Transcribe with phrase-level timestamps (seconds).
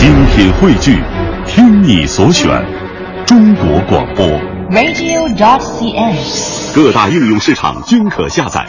[0.00, 0.98] 精品汇聚，
[1.46, 2.48] 听你所选，
[3.26, 4.26] 中国广播。
[4.70, 6.74] radio.cn。
[6.74, 8.66] 各大应用市场均可下载。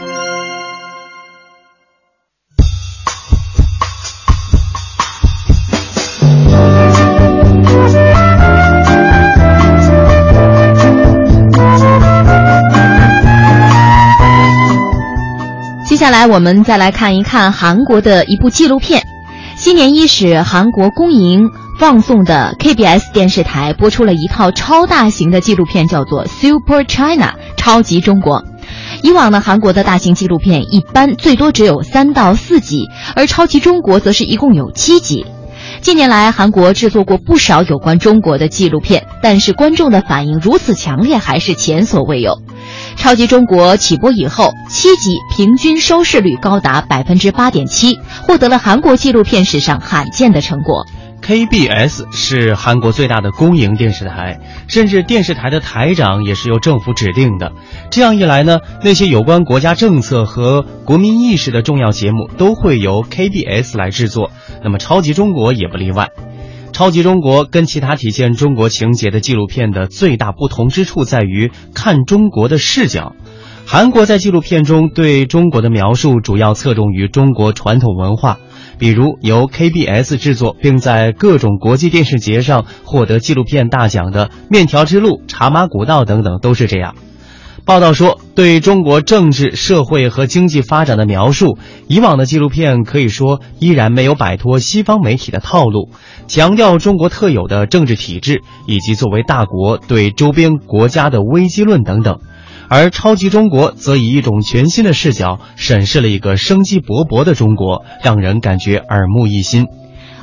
[15.88, 19.02] 接下来我们再来看一看韩国的一部纪录片。
[19.62, 28.44] 新年伊始，韩国公营放送的 KBS 电视台播出了一套超大型的纪录片，叫做《Super China》超级中国。
[29.04, 35.28] 以往呢，韩国的大型纪录片一般最多只有三到四集，而超级中国则是一共有七集。
[35.80, 42.40] 近年来，韩国制作过不少有关中国的纪录片，但是观众的反应如此强烈，还是前所未有。
[43.02, 50.86] 超级中国起播以后，七集平均收视率高达百分之八点七，获得了韩国纪录片史上罕见的成果。
[51.20, 57.54] KBS 是韩国最大的公营电视台，甚至电视台的台长也是由政府指定的。
[57.90, 64.30] 这样一来呢，那些有关国家政策和国民意识的重要节目都会由 KBS 来制作，
[64.64, 66.10] 那么超级中国也不例外。
[66.82, 73.16] 超级中国跟其他体现中国情节的纪录片的最大不同之处在于看中国的视角。
[73.68, 78.40] 韩国在纪录片中对中国的描述主要侧重于中国传统文化，
[78.80, 86.96] 比如由 KBS 制作并在各种国际电视节上获得纪录片大奖的《面条之路》《茶马古道》等等都是这样。
[87.72, 95.88] 报道说，对中国政治、社会和经济发展的描述，以往的纪录片可以说依然没有摆脱西方媒体的套路，
[96.28, 102.20] 强调中国特有的政治体制以及作为大国对周边国家的危机论等等。
[102.68, 109.68] 而超级中国则以一种全新的视角审视了一个生机勃勃的中国，让人感觉耳目一新。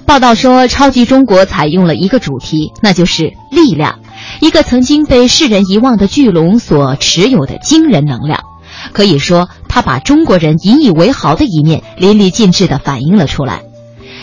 [0.04, 4.00] 报道说，超级中国采用了一个主题，那就是力量，
[4.40, 8.44] 一个曾经被世人遗忘的巨龙所持有的惊人能量。
[8.92, 13.62] 可以说，他把中国人引以为豪的一面淋漓尽致地反映了出来。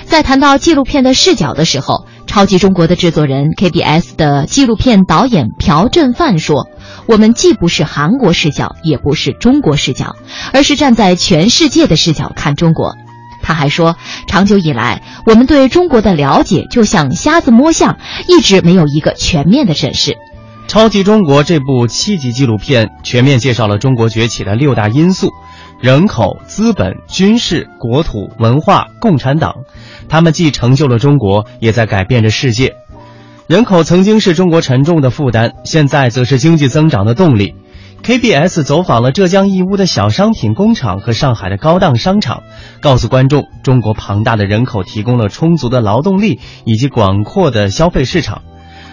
[0.06, 6.68] 在谈到纪录片的视角的时候，超级中国的制作人 KBS 的纪录片导演朴正范说
[7.08, 10.16] ：“我们既不是韩国视角，也不是中国视角，
[10.54, 12.96] 而是站在全世界的视角看中国。”
[13.46, 13.96] 他还说，
[14.26, 20.12] 长久以来，我们对中国的了解就像瞎子摸象，一直没有一个全面的审视。
[20.68, 25.30] 《超级中国》这部七集纪录片全面介绍了中国崛起的六大因素：
[25.80, 29.54] 人口、资本、军事、国土、文化、共产党。
[30.10, 32.74] 他们既成就了中国，也在改变着世界。
[33.46, 37.54] 人口曾经是中国沉重的负担，现在则是经济增长的动力。
[38.06, 42.44] KBS 走访了浙江义乌的小商品工厂和上海的高档商场，
[42.80, 48.44] 告诉观众，中国庞大的人口提供了充足的劳动力以及广阔的消费市场。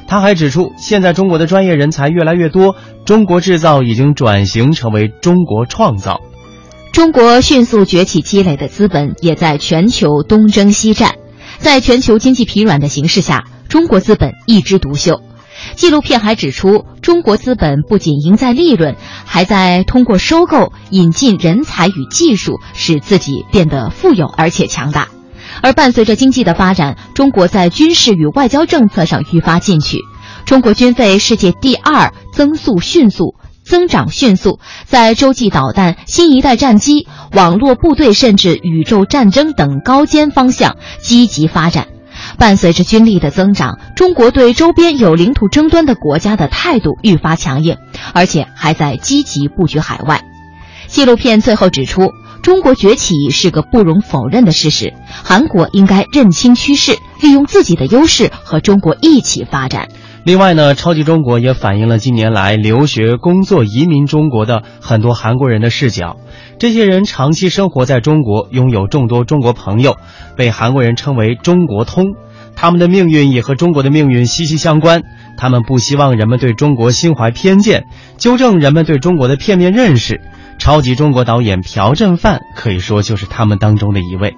[0.06, 2.74] 他还指出，现在中国的专业人才越来越多，
[3.04, 6.22] 中国制造已经转型成为中国创造。
[6.90, 11.16] 中国迅速崛起积累的资本也在全球东征西战，
[11.58, 15.20] 在全球经济疲软的形势下，中国资本一枝独秀。
[15.76, 25.08] 纪录片还指出，中国资本不仅赢在利润，还在通过收购、引进人才与技术，使自己变得富有而且强大。
[25.60, 29.98] 而伴随着经济的发展，中国在军事与外交政策上愈发进取。
[30.44, 41.91] 中国军费世界第二，增速迅速，增长迅速，在洲际导弹、新一代战机、网络部队甚至宇宙战争等高尖方向积极发展。
[42.38, 47.76] 伴随着军力的增长，中国对周边有领土争端的国家的态度愈发强硬，
[48.12, 50.22] 而且还在积极布局海外。
[50.86, 52.10] 纪录片最后指出，
[52.42, 54.92] 中国崛起是个不容否认的事实，
[55.22, 59.88] 韩国应该认清趋势，利用自己的优势和中国一起发展。
[60.24, 66.16] 另外呢，超级中国也反映了近年来留学、工作、移民中国的很多韩国人的视角。
[66.58, 69.96] 这些人长期生活在中国，拥有众多中国朋友，
[70.36, 72.14] 被韩国人称为“中国通”。
[72.54, 75.02] 他们的命运也和中国的命运息息相关。
[75.36, 77.86] 他们不希望人们对中国心怀偏见，
[78.16, 80.20] 纠正人们对中国的片面认识。
[80.58, 84.36] 超级中国导演朴正范可以说就是他们当中的一位。